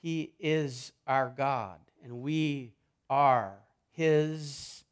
[0.00, 2.72] he is our God, and we
[3.08, 3.52] are
[3.92, 4.82] his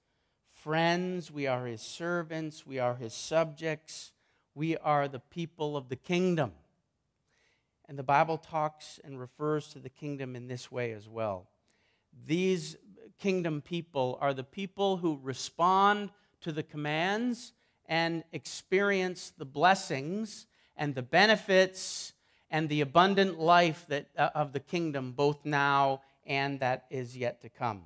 [0.63, 4.13] friends, we are his servants, we are his subjects,
[4.55, 6.53] we are the people of the kingdom.
[7.89, 11.49] And the Bible talks and refers to the kingdom in this way as well.
[12.27, 12.77] These
[13.21, 17.53] kingdom people are the people who respond to the commands
[17.87, 22.15] and experience the blessings and the benefits
[22.51, 27.43] and the abundant life that, uh, of the kingdom, both now and that is yet
[27.43, 27.83] to come.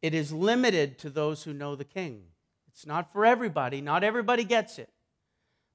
[0.00, 2.24] It is limited to those who know the king.
[2.68, 4.88] It's not for everybody, not everybody gets it.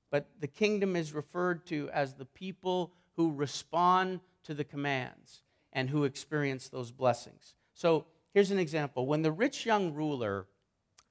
[0.10, 5.44] But the kingdom is referred to as the people who respond to the commands
[5.74, 7.54] and who experience those blessings.
[7.74, 8.06] So
[8.38, 9.08] Here's an example.
[9.08, 10.46] When the rich young ruler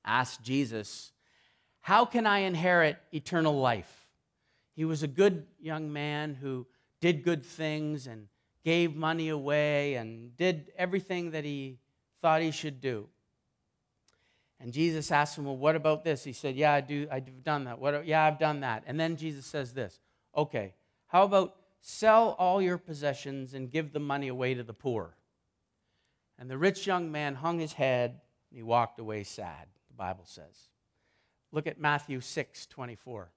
[0.05, 1.11] asked Jesus,
[1.81, 4.07] How can I inherit eternal life?
[4.77, 6.69] He was a good young man who
[7.01, 8.29] did good things and
[8.65, 11.81] gave money away and did everything that he
[12.23, 13.09] thought he should do.
[14.61, 16.23] And Jesus asked him, Well, what about this?
[16.23, 17.81] He said, Yeah, I do, I've done that.
[17.81, 18.85] What, yeah, I've done that.
[18.87, 19.99] And then Jesus says this
[20.37, 20.75] Okay,
[21.09, 25.17] how about sell all your possessions and give the money away to the poor?
[26.39, 28.21] And the rich young man hung his head
[28.51, 30.69] and he walked away sad, the Bible says.
[31.53, 33.31] Look at Matthew 6 24.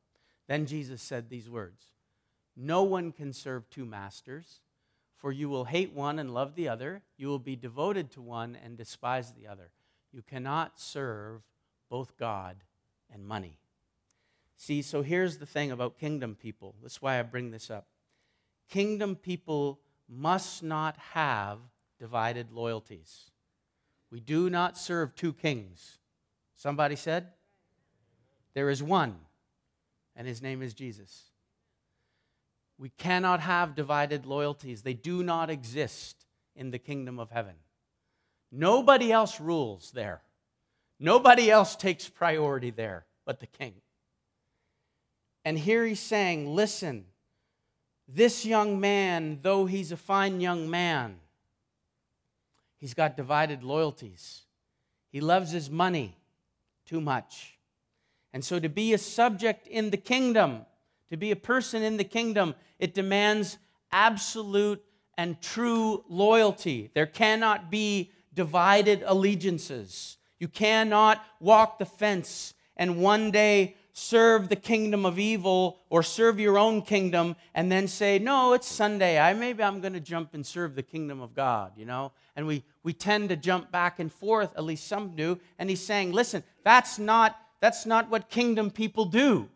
[0.47, 1.83] Then Jesus said these words
[2.55, 4.61] No one can serve two masters,
[5.15, 7.01] for you will hate one and love the other.
[7.17, 9.71] You will be devoted to one and despise the other.
[10.11, 11.41] You cannot serve
[11.89, 12.57] both God
[13.13, 13.59] and money.
[14.57, 16.75] See, so here's the thing about kingdom people.
[16.81, 17.87] That's why I bring this up.
[18.69, 21.59] Kingdom people must not have
[21.99, 23.31] divided loyalties.
[24.11, 25.99] We do not serve two kings.
[26.55, 27.27] Somebody said?
[28.53, 29.15] There is one,
[30.15, 31.25] and his name is Jesus.
[32.77, 36.25] We cannot have divided loyalties, they do not exist
[36.55, 37.55] in the kingdom of heaven.
[38.51, 40.21] Nobody else rules there,
[40.99, 43.75] nobody else takes priority there but the king.
[45.45, 47.05] And here he's saying, Listen,
[48.07, 51.19] this young man, though he's a fine young man,
[52.79, 54.43] He's got divided loyalties.
[55.11, 56.15] He loves his money
[56.85, 57.57] too much.
[58.33, 60.65] And so, to be a subject in the kingdom,
[61.09, 63.57] to be a person in the kingdom, it demands
[63.91, 64.83] absolute
[65.17, 66.91] and true loyalty.
[66.93, 70.17] There cannot be divided allegiances.
[70.39, 76.39] You cannot walk the fence and one day serve the kingdom of evil or serve
[76.39, 79.19] your own kingdom and then say, no, it's Sunday.
[79.19, 82.13] I maybe I'm going to jump and serve the kingdom of God, you know?
[82.35, 85.39] And we, we tend to jump back and forth, at least some do.
[85.57, 89.49] And he's saying, listen, that's not, that's not what kingdom people do.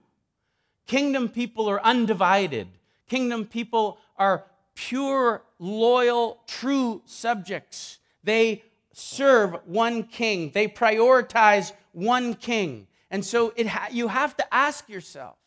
[0.85, 2.67] Kingdom people are undivided.
[3.07, 4.45] Kingdom people are
[4.75, 7.99] pure, loyal, true subjects.
[8.23, 12.87] They serve one king, they prioritize one king.
[13.09, 15.37] And so it ha- you have to ask yourself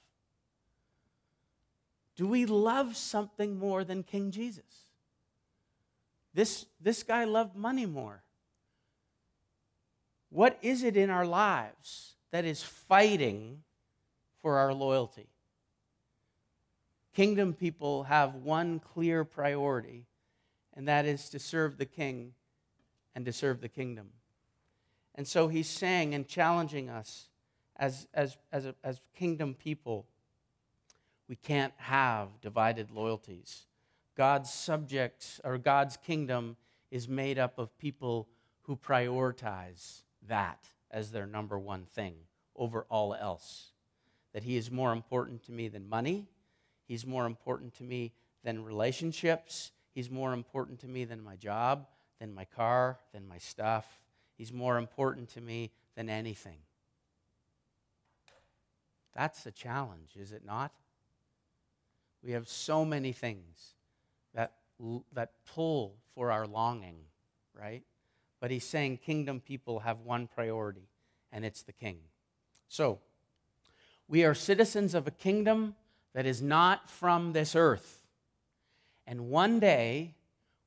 [2.16, 4.85] do we love something more than King Jesus?
[6.36, 8.22] This, this guy loved money more.
[10.28, 13.62] What is it in our lives that is fighting
[14.42, 15.28] for our loyalty?
[17.14, 20.04] Kingdom people have one clear priority,
[20.74, 22.34] and that is to serve the king
[23.14, 24.10] and to serve the kingdom.
[25.14, 27.30] And so he's saying and challenging us
[27.76, 30.04] as, as, as, a, as kingdom people
[31.30, 33.65] we can't have divided loyalties.
[34.16, 36.56] God's subjects or God's kingdom
[36.90, 38.28] is made up of people
[38.62, 42.14] who prioritize that as their number one thing
[42.56, 43.72] over all else.
[44.32, 46.26] That He is more important to me than money,
[46.88, 48.12] He's more important to me
[48.42, 51.86] than relationships, He's more important to me than my job,
[52.18, 53.86] than my car, than my stuff.
[54.36, 56.58] He's more important to me than anything.
[59.14, 60.72] That's a challenge, is it not?
[62.22, 63.75] We have so many things
[65.12, 66.96] that, pull for our longing,
[67.54, 67.82] right?
[68.40, 70.88] But he's saying kingdom people have one priority,
[71.32, 71.98] and it's the king.
[72.68, 72.98] So,
[74.08, 75.74] we are citizens of a kingdom
[76.14, 78.02] that is not from this earth.
[79.06, 80.14] And one day,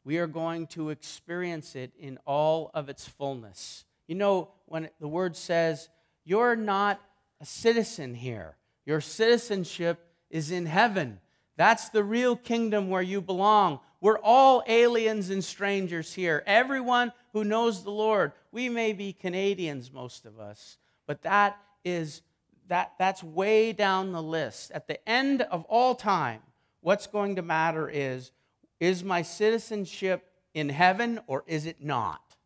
[0.04, 3.86] we are going to experience it in all of its fullness.
[4.08, 5.90] You know, when the word says,
[6.24, 7.02] You're not
[7.42, 8.56] a citizen here,
[8.86, 10.00] your citizenship
[10.30, 11.20] is in heaven.
[11.58, 13.80] That's the real kingdom where you belong.
[14.02, 16.44] We're all aliens and strangers here.
[16.46, 22.22] Everyone who knows the Lord, we may be Canadians, most of us, but that is
[22.68, 24.72] that that's way down the list.
[24.72, 26.42] At the end of all time,
[26.82, 28.32] what's going to matter is
[28.80, 32.38] is my citizenship in heaven or is it not?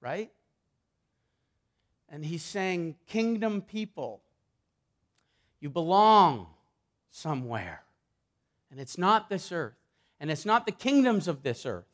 [0.00, 0.30] Right?
[2.08, 4.22] And he's saying, Kingdom people,
[5.60, 6.46] you belong
[7.10, 7.82] somewhere.
[8.70, 9.74] And it's not this earth,
[10.20, 11.86] and it's not the kingdoms of this earth.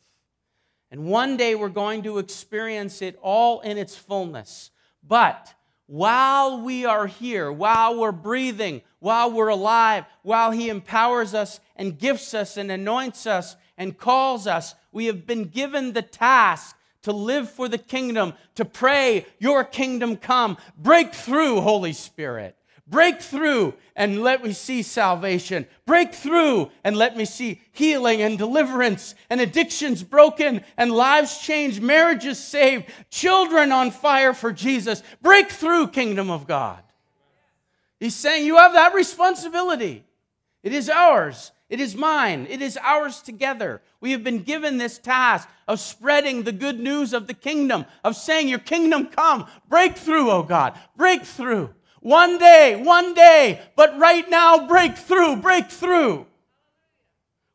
[0.91, 4.71] And one day we're going to experience it all in its fullness.
[5.03, 5.55] But
[5.87, 11.99] while we are here, while we're breathing, while we're alive, while He empowers us and
[11.99, 17.13] gifts us and anoints us and calls us, we have been given the task to
[17.13, 20.57] live for the kingdom, to pray, Your kingdom come.
[20.77, 22.57] Break through, Holy Spirit.
[22.87, 25.67] Break through and let me see salvation.
[25.87, 31.81] Break through and let me see healing and deliverance and addictions broken and lives changed,
[31.81, 35.03] marriages saved, children on fire for Jesus.
[35.21, 36.83] Break through, kingdom of God.
[38.01, 40.05] He's saying you have that responsibility.
[40.65, 41.53] It is ours.
[41.69, 42.47] It is mine.
[42.51, 43.81] It is ours together.
[44.01, 48.17] We have been given this task of spreading the good news of the kingdom, of
[48.17, 49.47] saying, Your kingdom come.
[49.69, 50.79] Break through, oh God.
[50.97, 51.69] Breakthrough.
[52.03, 56.25] One day, one day, but right now, breakthrough, breakthrough.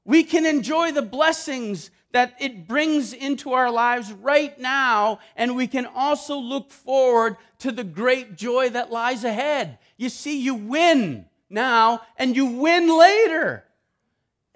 [0.05, 5.67] We can enjoy the blessings that it brings into our lives right now, and we
[5.67, 9.79] can also look forward to the great joy that lies ahead.
[9.97, 13.65] You see, you win now and you win later.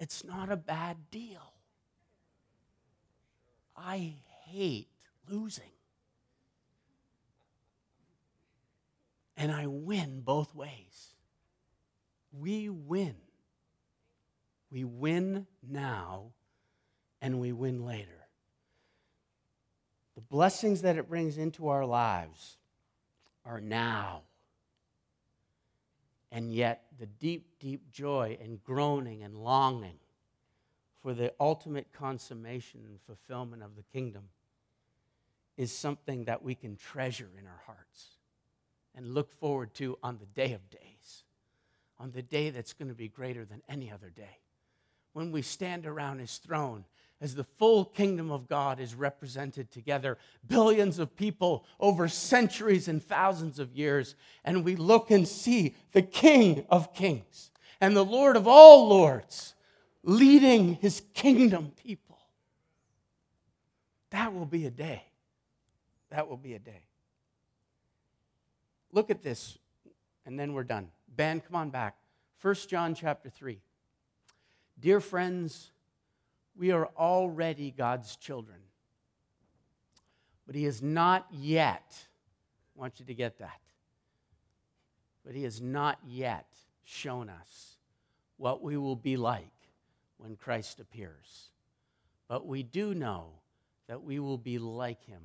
[0.00, 1.52] It's not a bad deal.
[3.76, 4.14] I
[4.46, 4.88] hate
[5.28, 5.71] losing.
[9.42, 11.16] And I win both ways.
[12.30, 13.16] We win.
[14.70, 16.26] We win now
[17.20, 18.28] and we win later.
[20.14, 22.56] The blessings that it brings into our lives
[23.44, 24.22] are now
[26.30, 29.98] and yet the deep, deep joy and groaning and longing
[31.02, 34.28] for the ultimate consummation and fulfillment of the kingdom
[35.56, 38.18] is something that we can treasure in our hearts
[38.94, 41.24] and look forward to on the day of days,
[41.98, 44.38] on the day that's going to be greater than any other day.
[45.12, 46.84] When we stand around his throne
[47.20, 53.02] as the full kingdom of God is represented together, billions of people over centuries and
[53.02, 54.14] thousands of years,
[54.44, 59.54] and we look and see the King of kings and the Lord of all lords
[60.02, 62.18] leading his kingdom people.
[64.10, 65.04] That will be a day.
[66.10, 66.82] That will be a day.
[68.92, 69.58] Look at this,
[70.26, 70.88] and then we're done.
[71.08, 71.96] Ben, come on back.
[72.42, 73.58] 1 John chapter 3.
[74.78, 75.70] Dear friends,
[76.54, 78.58] we are already God's children.
[80.46, 82.06] But He has not yet,
[82.76, 83.60] I want you to get that,
[85.24, 86.46] but He has not yet
[86.84, 87.76] shown us
[88.36, 89.46] what we will be like
[90.18, 91.50] when Christ appears.
[92.28, 93.26] But we do know
[93.88, 95.22] that we will be like Him,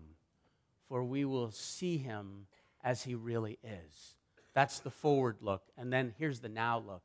[0.87, 2.45] for we will see Him
[2.87, 4.15] as He really is.
[4.53, 5.61] That's the forward look.
[5.77, 7.03] And then here's the now look.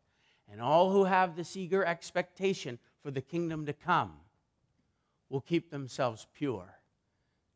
[0.51, 4.13] And all who have this eager expectation for the kingdom to come
[5.29, 6.77] will keep themselves pure,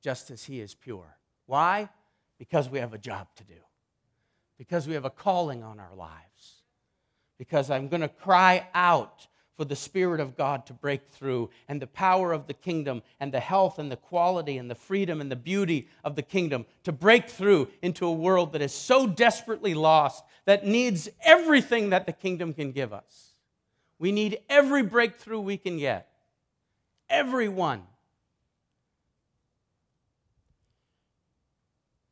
[0.02, 1.18] just as He is pure.
[1.46, 1.88] Why?
[2.36, 3.60] Because we have a job to do,
[4.58, 6.62] because we have a calling on our lives,
[7.38, 11.80] because I'm going to cry out for the Spirit of God to break through and
[11.80, 15.30] the power of the kingdom and the health and the quality and the freedom and
[15.30, 19.74] the beauty of the kingdom to break through into a world that is so desperately
[19.74, 23.32] lost that needs everything that the kingdom can give us.
[23.98, 26.08] We need every breakthrough we can get.
[27.08, 27.82] Everyone.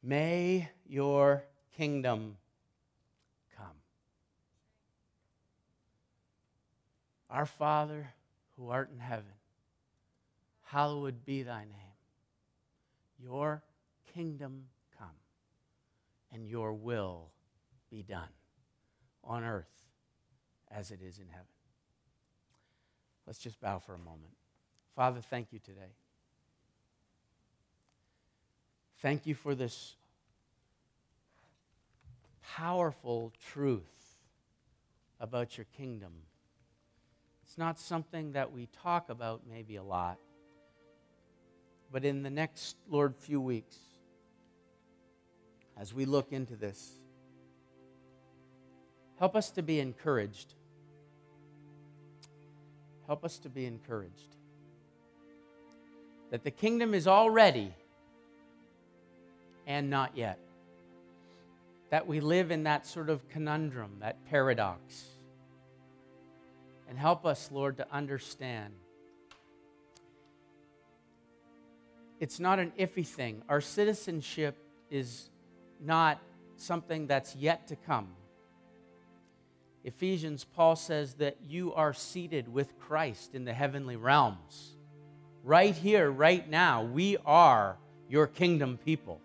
[0.03, 1.45] May your
[1.77, 2.37] kingdom
[7.35, 8.07] Our Father
[8.57, 9.25] who art in heaven,
[10.63, 11.97] hallowed be thy name.
[13.19, 13.61] Your
[14.15, 14.67] kingdom
[14.97, 15.09] come,
[16.33, 17.33] and your will
[17.91, 18.29] be done
[19.25, 19.67] on earth
[20.71, 21.47] as it is in heaven.
[23.27, 24.35] Let's just bow for a moment.
[24.95, 25.97] Father, thank you today.
[29.03, 29.97] Thank you for this
[32.55, 33.83] powerful truth
[35.19, 36.13] about your kingdom
[37.55, 40.19] it's not something that we talk about maybe a lot.
[41.93, 43.77] But in the next, Lord, few weeks,
[45.79, 46.95] as we look into this,
[49.21, 50.55] help us to be encouraged.
[53.07, 54.35] Help us to be encouraged
[56.33, 57.73] that the kingdom is already
[59.65, 60.41] and not yet.
[61.91, 65.14] That we live in that sort of conundrum, that paradox
[66.89, 68.75] and help us, Lord, to understand.
[72.21, 73.43] It's not an iffy thing.
[73.49, 74.57] Our citizenship
[74.91, 75.29] is
[75.81, 76.19] not
[76.57, 78.09] something that's yet to come.
[79.85, 84.77] Ephesians, Paul says that you are seated with Christ in the heavenly realms.
[85.43, 87.77] Right here, right now, we are
[88.09, 89.21] your kingdom people.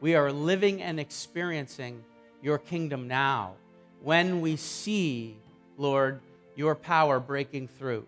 [0.00, 2.02] We are living and experiencing
[2.40, 3.54] your kingdom now.
[4.02, 5.36] When we see,
[5.76, 6.20] Lord,
[6.56, 8.06] your power breaking through.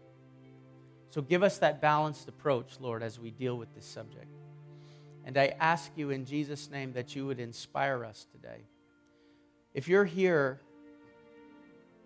[1.11, 4.27] So give us that balanced approach, Lord, as we deal with this subject.
[5.25, 8.63] And I ask you in Jesus' name that you would inspire us today.
[9.75, 10.59] If you're here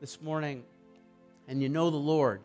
[0.00, 0.64] this morning
[1.46, 2.40] and you know the Lord,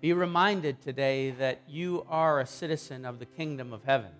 [0.00, 4.10] be reminded today that you are a citizen of the kingdom of heaven,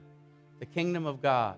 [0.60, 1.56] the kingdom of God,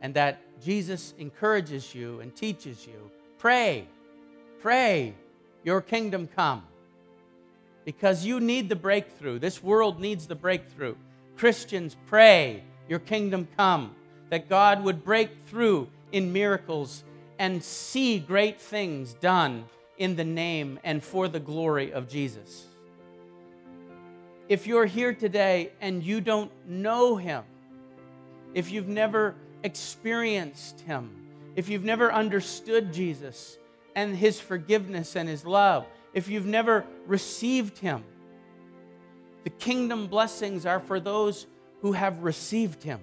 [0.00, 3.86] and that Jesus encourages you and teaches you pray,
[4.60, 5.14] pray,
[5.66, 6.62] your kingdom come.
[7.84, 9.40] Because you need the breakthrough.
[9.40, 10.94] This world needs the breakthrough.
[11.36, 13.94] Christians, pray, your kingdom come.
[14.30, 17.02] That God would break through in miracles
[17.38, 19.64] and see great things done
[19.98, 22.66] in the name and for the glory of Jesus.
[24.48, 27.42] If you're here today and you don't know Him,
[28.54, 31.10] if you've never experienced Him,
[31.56, 33.58] if you've never understood Jesus,
[33.96, 38.04] and His forgiveness and His love, if you've never received Him,
[39.42, 41.46] the kingdom blessings are for those
[41.80, 43.00] who have received Him.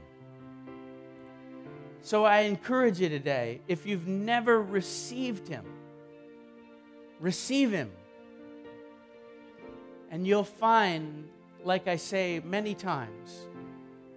[2.01, 5.65] So I encourage you today if you've never received Him,
[7.19, 7.91] receive Him.
[10.11, 11.27] And you'll find,
[11.63, 13.47] like I say many times,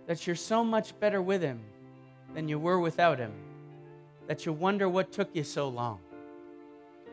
[0.07, 1.61] that you're so much better with Him
[2.35, 3.33] than you were without Him,
[4.27, 6.01] that you wonder what took you so long.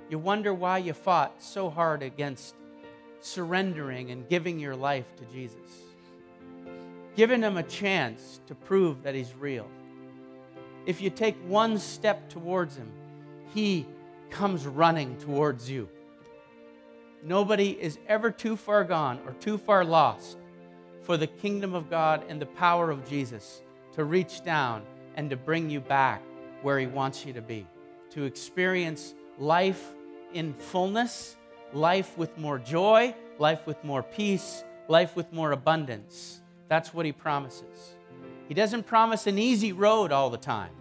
[0.10, 2.56] You wonder why you fought so hard against
[3.22, 5.58] surrendering and giving your life to Jesus.
[7.16, 9.68] Giving him a chance to prove that he's real.
[10.86, 12.92] If you take one step towards him,
[13.54, 13.86] he
[14.30, 15.88] comes running towards you.
[17.24, 20.38] Nobody is ever too far gone or too far lost
[21.02, 23.62] for the kingdom of God and the power of Jesus
[23.94, 24.84] to reach down
[25.16, 26.22] and to bring you back
[26.64, 27.66] where he wants you to be,
[28.10, 29.14] to experience
[29.44, 29.94] life
[30.34, 31.36] in fullness,
[31.74, 36.42] life with more joy, life with more peace, life with more abundance.
[36.70, 37.96] That's what he promises.
[38.48, 40.72] He doesn't promise an easy road all the time.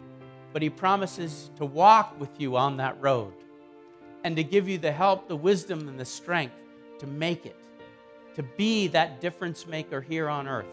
[0.53, 3.33] but He promises to walk with you on that road
[4.25, 6.55] and to give you the help, the wisdom, and the strength
[6.99, 7.57] to make it,
[8.37, 10.67] to be that difference maker here on earth,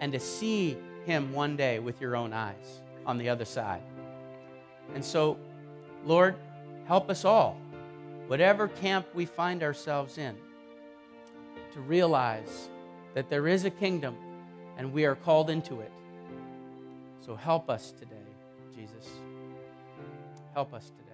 [0.00, 3.82] and to see Him one day with your own eyes on the other side.
[4.94, 5.36] And so,
[6.04, 6.36] Lord,
[6.88, 7.56] help us all,
[8.26, 10.34] whatever camp we find ourselves in,
[11.72, 12.70] to realize
[13.14, 14.16] that there is a kingdom
[14.78, 15.92] and we are called into it.
[17.20, 18.16] So help us today,
[18.74, 19.06] Jesus.
[20.54, 21.04] Help us today.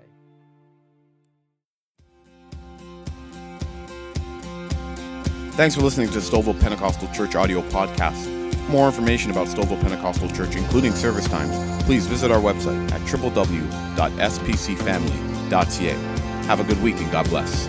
[5.57, 8.55] Thanks for listening to Stouffville Pentecostal Church audio podcast.
[8.55, 13.01] For more information about Stouffville Pentecostal Church, including service times, please visit our website at
[13.03, 15.34] www.spcfamily.ca.
[16.47, 17.67] Have a good week and God bless.